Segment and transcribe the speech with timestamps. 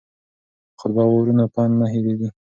[0.77, 2.29] که خطبه واورو نو پند نه هیریږي.